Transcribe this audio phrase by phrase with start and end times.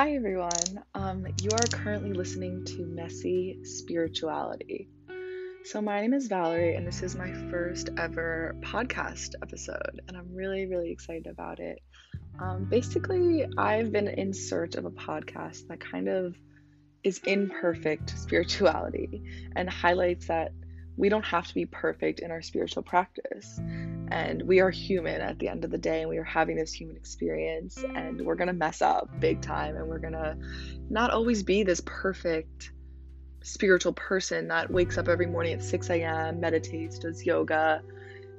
[0.00, 0.82] Hi, everyone.
[0.94, 4.88] Um, you are currently listening to Messy Spirituality.
[5.64, 10.34] So, my name is Valerie, and this is my first ever podcast episode, and I'm
[10.34, 11.82] really, really excited about it.
[12.40, 16.34] Um, basically, I've been in search of a podcast that kind of
[17.04, 19.22] is imperfect spirituality
[19.54, 20.52] and highlights that
[20.96, 23.60] we don't have to be perfect in our spiritual practice.
[24.10, 26.72] And we are human at the end of the day, and we are having this
[26.72, 30.36] human experience, and we're gonna mess up big time, and we're gonna
[30.88, 32.72] not always be this perfect
[33.42, 37.82] spiritual person that wakes up every morning at 6 a.m., meditates, does yoga,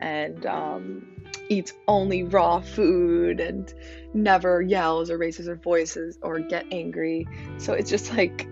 [0.00, 1.06] and um,
[1.48, 3.72] eats only raw food and
[4.14, 7.26] never yells or raises her voices or get angry.
[7.58, 8.46] So it's just like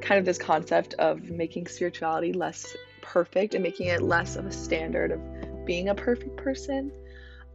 [0.00, 4.52] kind of this concept of making spirituality less perfect and making it less of a
[4.52, 5.20] standard of
[5.64, 6.92] being a perfect person.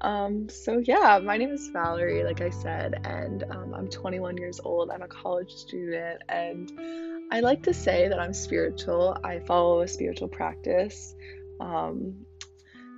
[0.02, 4.60] Um, so yeah, my name is Valerie, like I said, and um, I'm 21 years
[4.64, 4.92] old.
[4.92, 6.72] I'm a college student, and
[7.32, 9.18] I like to say that I'm spiritual.
[9.24, 11.16] I follow a spiritual practice,
[11.60, 12.26] um,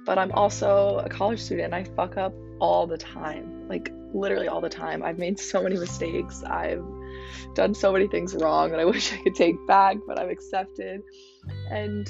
[0.06, 1.73] but I'm also a college student.
[1.73, 5.04] And I fuck up all the time, like literally all the time.
[5.04, 6.44] I've made so many mistakes.
[6.44, 6.84] I've
[7.54, 11.02] done so many things wrong that I wish I could take back, but I've accepted.
[11.70, 12.10] And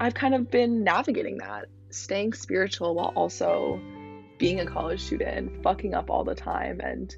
[0.00, 3.80] I've kind of been navigating that, staying spiritual while also
[4.38, 7.14] being a college student, fucking up all the time, and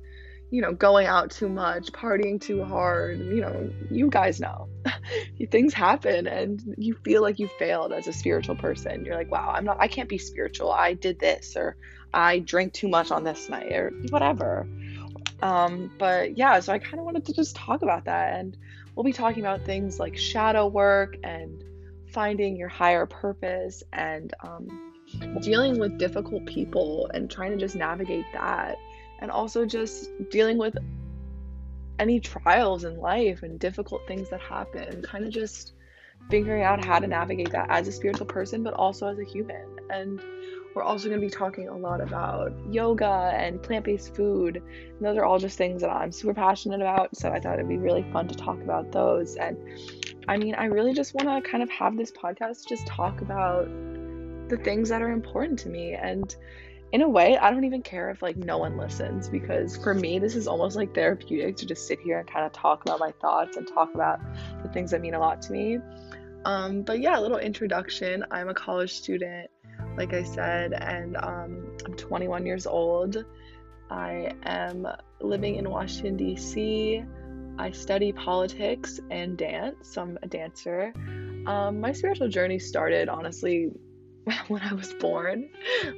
[0.50, 3.18] you know, going out too much, partying too hard.
[3.18, 4.68] You know, you guys know
[5.50, 9.04] things happen, and you feel like you failed as a spiritual person.
[9.04, 10.70] You're like, wow, I'm not, I can't be spiritual.
[10.70, 11.76] I did this, or
[12.14, 14.68] I drank too much on this night, or whatever.
[15.42, 18.56] Um, but yeah, so I kind of wanted to just talk about that, and
[18.94, 21.62] we'll be talking about things like shadow work and
[22.16, 24.94] finding your higher purpose and um,
[25.42, 28.78] dealing with difficult people and trying to just navigate that.
[29.20, 30.78] And also just dealing with
[31.98, 35.02] any trials in life and difficult things that happen.
[35.02, 35.74] Kind of just
[36.30, 39.78] figuring out how to navigate that as a spiritual person but also as a human.
[39.90, 40.18] And
[40.74, 44.56] we're also going to be talking a lot about yoga and plant-based food.
[44.56, 47.68] And those are all just things that i'm super passionate about so i thought it'd
[47.68, 49.36] be really fun to talk about those.
[49.36, 49.58] And
[50.28, 53.68] I mean, I really just want to kind of have this podcast just talk about
[54.48, 55.94] the things that are important to me.
[55.94, 56.34] And
[56.92, 60.18] in a way, I don't even care if like no one listens because for me,
[60.18, 63.12] this is almost like therapeutic to just sit here and kind of talk about my
[63.20, 64.20] thoughts and talk about
[64.62, 65.78] the things that mean a lot to me.
[66.44, 68.24] Um, but yeah, a little introduction.
[68.30, 69.50] I'm a college student,
[69.96, 73.24] like I said, and um, I'm 21 years old.
[73.90, 74.86] I am
[75.20, 77.04] living in Washington, D.C.
[77.58, 80.92] I study politics and dance, I'm a dancer.
[81.46, 83.70] Um, my spiritual journey started honestly
[84.48, 85.48] when I was born,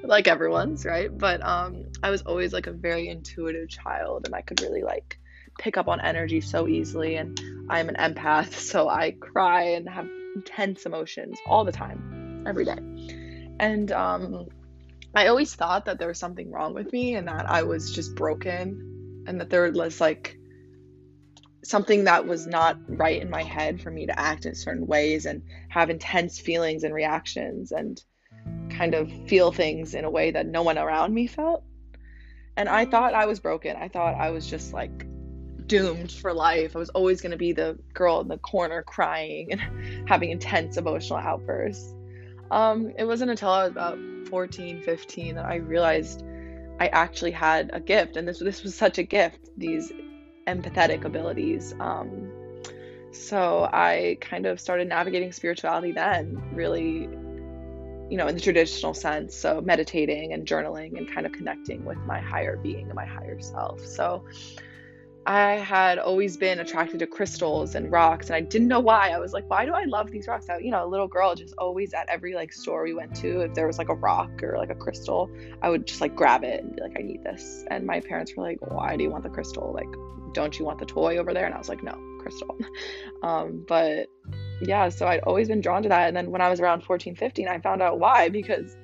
[0.02, 1.16] like everyone's, right?
[1.16, 5.18] But um, I was always like a very intuitive child, and I could really like
[5.58, 7.16] pick up on energy so easily.
[7.16, 12.64] And I'm an empath, so I cry and have intense emotions all the time, every
[12.64, 12.78] day.
[13.58, 14.46] And um,
[15.14, 18.14] I always thought that there was something wrong with me, and that I was just
[18.14, 20.37] broken, and that there was like
[21.64, 25.26] something that was not right in my head for me to act in certain ways
[25.26, 28.02] and have intense feelings and reactions and
[28.70, 31.64] kind of feel things in a way that no one around me felt.
[32.56, 33.76] And I thought I was broken.
[33.76, 35.06] I thought I was just like
[35.66, 36.74] doomed for life.
[36.74, 39.60] I was always going to be the girl in the corner crying and
[40.08, 41.94] having intense emotional outbursts.
[42.50, 43.98] Um, it wasn't until I was about
[44.28, 46.24] 14, 15 that I realized
[46.80, 48.16] I actually had a gift.
[48.16, 49.92] And this, this was such a gift, these
[50.48, 51.74] empathetic abilities.
[51.78, 52.32] Um,
[53.12, 57.08] so I kind of started navigating spirituality then, really,
[58.10, 59.36] you know, in the traditional sense.
[59.36, 63.40] So meditating and journaling and kind of connecting with my higher being and my higher
[63.40, 63.84] self.
[63.84, 64.24] So
[65.28, 69.10] I had always been attracted to crystals and rocks, and I didn't know why.
[69.10, 70.48] I was like, why do I love these rocks?
[70.48, 73.42] I, you know, a little girl just always at every like store we went to,
[73.42, 75.30] if there was like a rock or like a crystal,
[75.60, 77.66] I would just like grab it and be like, I need this.
[77.70, 79.70] And my parents were like, why do you want the crystal?
[79.70, 79.88] Like,
[80.32, 81.44] don't you want the toy over there?
[81.44, 82.56] And I was like, no, crystal.
[83.22, 84.06] um, but
[84.62, 86.08] yeah, so I'd always been drawn to that.
[86.08, 88.78] And then when I was around 14, 15, I found out why because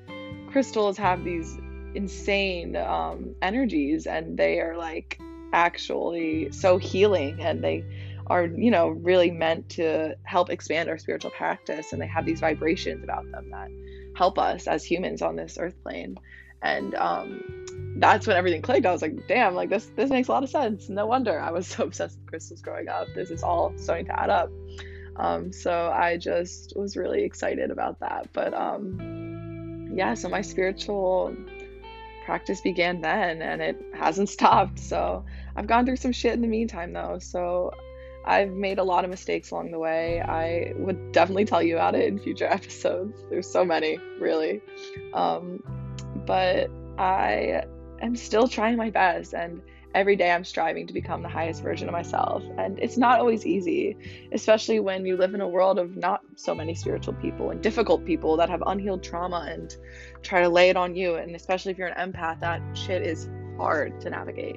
[0.50, 1.56] crystals have these
[1.94, 5.18] insane um, energies and they are like
[5.54, 7.84] actually so healing and they
[8.26, 12.40] are you know really meant to help expand our spiritual practice and they have these
[12.40, 13.68] vibrations about them that
[14.14, 16.16] help us as humans on this earth plane.
[16.62, 18.86] And um, that's when everything clicked.
[18.86, 20.88] I was like damn like this this makes a lot of sense.
[20.88, 23.08] No wonder i was so obsessed with crystals growing up.
[23.14, 24.50] This is all starting to add up.
[25.16, 28.28] Um, so i just was really excited about that.
[28.32, 31.36] But um, yeah so my spiritual
[32.24, 35.24] practice began then and it hasn't stopped so
[35.56, 37.18] I've gone through some shit in the meantime, though.
[37.20, 37.72] So
[38.24, 40.20] I've made a lot of mistakes along the way.
[40.20, 43.18] I would definitely tell you about it in future episodes.
[43.30, 44.60] There's so many, really.
[45.12, 45.62] Um,
[46.26, 47.64] but I
[48.00, 49.62] am still trying my best, and
[49.94, 52.42] every day I'm striving to become the highest version of myself.
[52.58, 53.96] And it's not always easy,
[54.32, 58.04] especially when you live in a world of not so many spiritual people and difficult
[58.04, 59.76] people that have unhealed trauma and
[60.22, 61.14] try to lay it on you.
[61.14, 64.56] And especially if you're an empath, that shit is hard to navigate.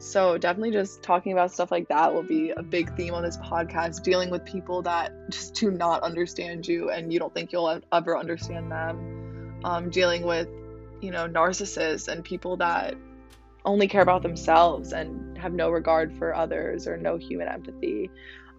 [0.00, 3.36] So, definitely just talking about stuff like that will be a big theme on this
[3.38, 4.04] podcast.
[4.04, 8.16] Dealing with people that just do not understand you and you don't think you'll ever
[8.16, 9.60] understand them.
[9.64, 10.46] Um, dealing with,
[11.00, 12.94] you know, narcissists and people that
[13.68, 18.10] only care about themselves and have no regard for others or no human empathy.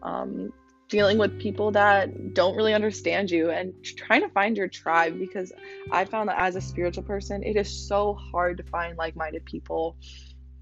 [0.03, 0.51] Um,
[0.87, 5.51] dealing with people that don't really understand you and trying to find your tribe because
[5.91, 9.45] I found that as a spiritual person, it is so hard to find like minded
[9.45, 9.97] people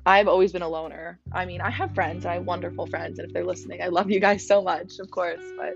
[0.08, 1.20] I've always been a loner.
[1.34, 4.10] I mean, I have friends, I have wonderful friends, and if they're listening, I love
[4.10, 5.42] you guys so much, of course.
[5.58, 5.74] But,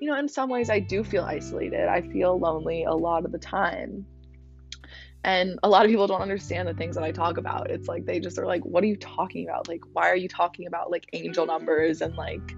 [0.00, 1.86] you know, in some ways, I do feel isolated.
[1.86, 4.06] I feel lonely a lot of the time.
[5.24, 7.70] And a lot of people don't understand the things that I talk about.
[7.70, 9.68] It's like they just are like, what are you talking about?
[9.68, 11.52] Like, why are you talking about like angel mm-hmm.
[11.52, 12.54] numbers and like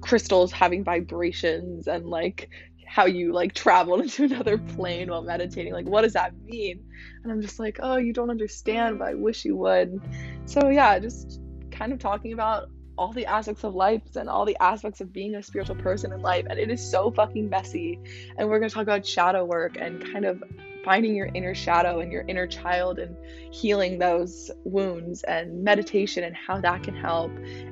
[0.00, 2.48] crystals having vibrations and like
[2.86, 5.72] how you like travel into another plane while meditating.
[5.72, 6.82] Like, what does that mean?
[7.22, 10.00] And I'm just like, oh, you don't understand, but I wish you would.
[10.46, 11.40] So, yeah, just
[11.70, 15.36] kind of talking about all the aspects of life and all the aspects of being
[15.36, 16.46] a spiritual person in life.
[16.48, 18.00] And it is so fucking messy.
[18.36, 20.42] And we're going to talk about shadow work and kind of
[20.84, 23.16] finding your inner shadow and your inner child and
[23.50, 27.30] healing those wounds and meditation and how that can help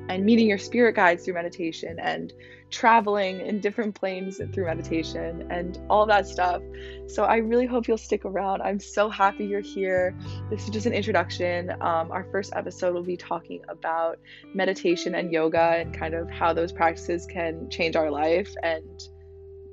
[0.09, 2.33] and meeting your spirit guides through meditation and
[2.69, 6.61] traveling in different planes through meditation and all that stuff.
[7.07, 8.61] So I really hope you'll stick around.
[8.61, 10.13] I'm so happy you're here.
[10.49, 11.71] This is just an introduction.
[11.81, 14.19] Um, our first episode will be talking about
[14.53, 18.83] meditation and yoga and kind of how those practices can change our life and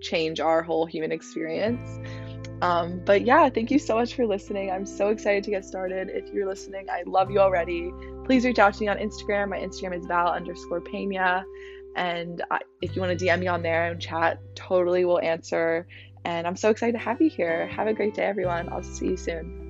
[0.00, 1.98] change our whole human experience.
[2.64, 4.70] Um, but yeah, thank you so much for listening.
[4.70, 6.08] I'm so excited to get started.
[6.08, 7.93] If you're listening, I love you already.
[8.25, 9.50] Please reach out to me on Instagram.
[9.50, 11.44] My Instagram is val underscore pena.
[11.94, 15.87] And I, if you want to DM me on there and chat, totally will answer.
[16.25, 17.66] And I'm so excited to have you here.
[17.66, 18.70] Have a great day, everyone.
[18.72, 19.63] I'll see you soon.